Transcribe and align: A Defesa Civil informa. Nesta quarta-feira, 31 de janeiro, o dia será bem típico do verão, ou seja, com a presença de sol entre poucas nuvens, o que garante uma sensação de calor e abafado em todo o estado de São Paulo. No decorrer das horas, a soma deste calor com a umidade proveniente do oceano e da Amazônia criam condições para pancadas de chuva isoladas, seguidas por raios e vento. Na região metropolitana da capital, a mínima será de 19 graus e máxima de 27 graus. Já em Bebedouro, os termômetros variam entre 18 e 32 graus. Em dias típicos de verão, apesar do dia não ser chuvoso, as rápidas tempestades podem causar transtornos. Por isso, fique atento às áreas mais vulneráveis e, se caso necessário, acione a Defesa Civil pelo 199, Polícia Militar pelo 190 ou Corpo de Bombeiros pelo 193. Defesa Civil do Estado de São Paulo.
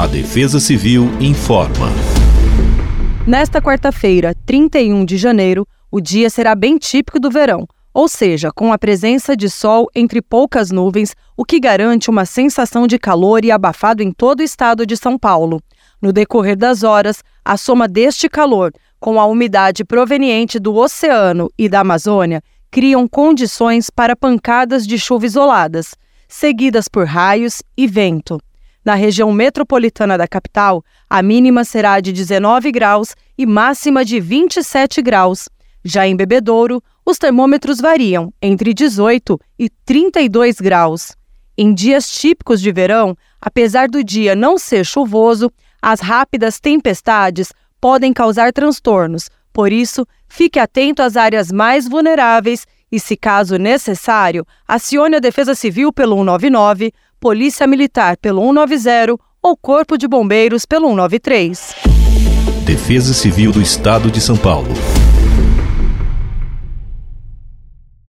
A 0.00 0.06
Defesa 0.06 0.58
Civil 0.58 1.10
informa. 1.20 1.88
Nesta 3.26 3.60
quarta-feira, 3.60 4.34
31 4.46 5.04
de 5.04 5.18
janeiro, 5.18 5.68
o 5.90 6.00
dia 6.00 6.30
será 6.30 6.54
bem 6.54 6.78
típico 6.78 7.20
do 7.20 7.30
verão, 7.30 7.68
ou 7.92 8.08
seja, 8.08 8.50
com 8.50 8.72
a 8.72 8.78
presença 8.78 9.36
de 9.36 9.50
sol 9.50 9.90
entre 9.94 10.22
poucas 10.22 10.70
nuvens, 10.70 11.14
o 11.36 11.44
que 11.44 11.60
garante 11.60 12.08
uma 12.08 12.24
sensação 12.24 12.86
de 12.86 12.98
calor 12.98 13.44
e 13.44 13.50
abafado 13.50 14.02
em 14.02 14.10
todo 14.10 14.40
o 14.40 14.42
estado 14.42 14.86
de 14.86 14.96
São 14.96 15.18
Paulo. 15.18 15.60
No 16.00 16.14
decorrer 16.14 16.56
das 16.56 16.82
horas, 16.82 17.22
a 17.44 17.58
soma 17.58 17.86
deste 17.86 18.26
calor 18.26 18.72
com 18.98 19.20
a 19.20 19.26
umidade 19.26 19.84
proveniente 19.84 20.58
do 20.58 20.76
oceano 20.76 21.50
e 21.58 21.68
da 21.68 21.80
Amazônia 21.80 22.42
criam 22.70 23.06
condições 23.06 23.90
para 23.90 24.16
pancadas 24.16 24.86
de 24.86 24.98
chuva 24.98 25.26
isoladas, 25.26 25.94
seguidas 26.26 26.88
por 26.88 27.04
raios 27.04 27.60
e 27.76 27.86
vento. 27.86 28.40
Na 28.84 28.94
região 28.94 29.30
metropolitana 29.30 30.16
da 30.16 30.26
capital, 30.26 30.82
a 31.08 31.22
mínima 31.22 31.64
será 31.64 32.00
de 32.00 32.12
19 32.12 32.72
graus 32.72 33.14
e 33.36 33.44
máxima 33.44 34.04
de 34.04 34.18
27 34.18 35.02
graus. 35.02 35.48
Já 35.84 36.06
em 36.06 36.16
Bebedouro, 36.16 36.82
os 37.04 37.18
termômetros 37.18 37.78
variam 37.78 38.32
entre 38.40 38.72
18 38.72 39.38
e 39.58 39.68
32 39.84 40.60
graus. 40.60 41.16
Em 41.58 41.74
dias 41.74 42.10
típicos 42.10 42.60
de 42.60 42.72
verão, 42.72 43.14
apesar 43.40 43.88
do 43.88 44.02
dia 44.02 44.34
não 44.34 44.56
ser 44.56 44.84
chuvoso, 44.84 45.52
as 45.82 46.00
rápidas 46.00 46.58
tempestades 46.58 47.52
podem 47.80 48.12
causar 48.12 48.52
transtornos. 48.52 49.28
Por 49.52 49.72
isso, 49.72 50.06
fique 50.28 50.58
atento 50.58 51.02
às 51.02 51.16
áreas 51.16 51.52
mais 51.52 51.88
vulneráveis 51.88 52.66
e, 52.90 52.98
se 52.98 53.16
caso 53.16 53.56
necessário, 53.56 54.46
acione 54.66 55.16
a 55.16 55.20
Defesa 55.20 55.54
Civil 55.54 55.92
pelo 55.92 56.16
199, 56.16 56.92
Polícia 57.20 57.66
Militar 57.66 58.16
pelo 58.16 58.40
190 58.40 59.14
ou 59.42 59.54
Corpo 59.54 59.98
de 59.98 60.08
Bombeiros 60.08 60.64
pelo 60.64 60.88
193. 60.88 61.74
Defesa 62.64 63.12
Civil 63.12 63.52
do 63.52 63.60
Estado 63.60 64.10
de 64.10 64.22
São 64.22 64.38
Paulo. 64.38 64.72